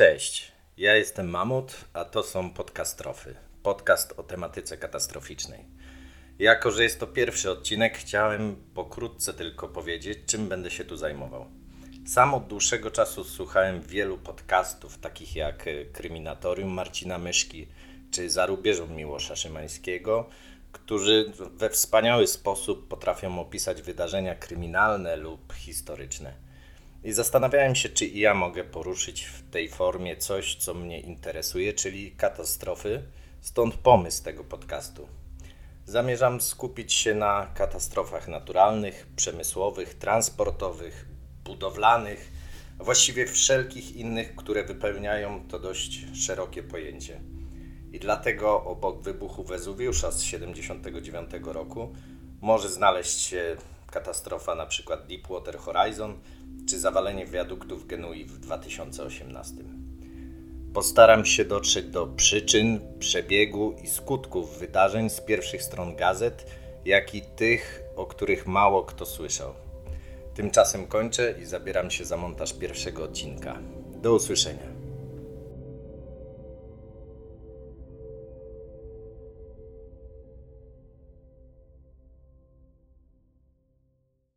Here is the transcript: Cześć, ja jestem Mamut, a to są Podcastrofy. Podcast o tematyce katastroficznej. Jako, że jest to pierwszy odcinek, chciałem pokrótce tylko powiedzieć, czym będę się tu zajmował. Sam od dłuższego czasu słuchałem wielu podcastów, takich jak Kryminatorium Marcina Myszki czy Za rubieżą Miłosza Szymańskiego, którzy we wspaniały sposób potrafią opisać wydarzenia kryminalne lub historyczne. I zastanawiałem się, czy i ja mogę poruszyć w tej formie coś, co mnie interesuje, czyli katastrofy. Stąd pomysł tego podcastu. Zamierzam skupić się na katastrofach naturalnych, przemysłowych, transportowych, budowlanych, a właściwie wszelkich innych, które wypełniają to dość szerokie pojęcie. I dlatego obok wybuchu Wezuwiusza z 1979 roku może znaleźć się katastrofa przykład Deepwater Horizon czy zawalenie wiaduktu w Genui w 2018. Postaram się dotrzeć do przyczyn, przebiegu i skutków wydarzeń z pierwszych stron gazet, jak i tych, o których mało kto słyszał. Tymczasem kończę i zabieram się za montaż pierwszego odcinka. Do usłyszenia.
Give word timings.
Cześć, 0.00 0.52
ja 0.76 0.96
jestem 0.96 1.30
Mamut, 1.30 1.84
a 1.92 2.04
to 2.04 2.22
są 2.22 2.50
Podcastrofy. 2.50 3.34
Podcast 3.62 4.14
o 4.16 4.22
tematyce 4.22 4.76
katastroficznej. 4.76 5.64
Jako, 6.38 6.70
że 6.70 6.82
jest 6.82 7.00
to 7.00 7.06
pierwszy 7.06 7.50
odcinek, 7.50 7.98
chciałem 7.98 8.56
pokrótce 8.74 9.34
tylko 9.34 9.68
powiedzieć, 9.68 10.18
czym 10.26 10.48
będę 10.48 10.70
się 10.70 10.84
tu 10.84 10.96
zajmował. 10.96 11.46
Sam 12.06 12.34
od 12.34 12.46
dłuższego 12.46 12.90
czasu 12.90 13.24
słuchałem 13.24 13.82
wielu 13.82 14.18
podcastów, 14.18 14.98
takich 14.98 15.36
jak 15.36 15.64
Kryminatorium 15.92 16.70
Marcina 16.70 17.18
Myszki 17.18 17.68
czy 18.10 18.30
Za 18.30 18.46
rubieżą 18.46 18.86
Miłosza 18.86 19.36
Szymańskiego, 19.36 20.28
którzy 20.72 21.32
we 21.54 21.70
wspaniały 21.70 22.26
sposób 22.26 22.88
potrafią 22.88 23.40
opisać 23.40 23.82
wydarzenia 23.82 24.34
kryminalne 24.34 25.16
lub 25.16 25.52
historyczne. 25.52 26.49
I 27.04 27.12
zastanawiałem 27.12 27.74
się, 27.74 27.88
czy 27.88 28.06
i 28.06 28.20
ja 28.20 28.34
mogę 28.34 28.64
poruszyć 28.64 29.24
w 29.24 29.50
tej 29.50 29.68
formie 29.68 30.16
coś, 30.16 30.56
co 30.56 30.74
mnie 30.74 31.00
interesuje, 31.00 31.72
czyli 31.72 32.12
katastrofy. 32.12 33.02
Stąd 33.40 33.74
pomysł 33.74 34.24
tego 34.24 34.44
podcastu. 34.44 35.08
Zamierzam 35.86 36.40
skupić 36.40 36.92
się 36.92 37.14
na 37.14 37.46
katastrofach 37.54 38.28
naturalnych, 38.28 39.06
przemysłowych, 39.16 39.94
transportowych, 39.94 41.06
budowlanych, 41.44 42.32
a 42.78 42.84
właściwie 42.84 43.26
wszelkich 43.26 43.96
innych, 43.96 44.36
które 44.36 44.64
wypełniają 44.64 45.48
to 45.48 45.58
dość 45.58 46.06
szerokie 46.14 46.62
pojęcie. 46.62 47.20
I 47.92 47.98
dlatego 47.98 48.64
obok 48.64 49.02
wybuchu 49.02 49.44
Wezuwiusza 49.44 50.10
z 50.10 50.18
1979 50.18 51.30
roku 51.44 51.94
może 52.40 52.68
znaleźć 52.68 53.20
się 53.20 53.56
katastrofa 53.90 54.54
przykład 54.66 55.06
Deepwater 55.06 55.58
Horizon 55.58 56.18
czy 56.68 56.80
zawalenie 56.80 57.26
wiaduktu 57.26 57.76
w 57.76 57.86
Genui 57.86 58.24
w 58.24 58.38
2018. 58.38 59.54
Postaram 60.74 61.26
się 61.26 61.44
dotrzeć 61.44 61.86
do 61.86 62.06
przyczyn, 62.06 62.80
przebiegu 62.98 63.74
i 63.84 63.86
skutków 63.86 64.58
wydarzeń 64.58 65.10
z 65.10 65.20
pierwszych 65.20 65.62
stron 65.62 65.96
gazet, 65.96 66.46
jak 66.84 67.14
i 67.14 67.22
tych, 67.22 67.82
o 67.96 68.06
których 68.06 68.46
mało 68.46 68.82
kto 68.82 69.06
słyszał. 69.06 69.54
Tymczasem 70.34 70.86
kończę 70.86 71.34
i 71.42 71.44
zabieram 71.44 71.90
się 71.90 72.04
za 72.04 72.16
montaż 72.16 72.52
pierwszego 72.52 73.04
odcinka. 73.04 73.58
Do 74.02 74.14
usłyszenia. 74.14 74.79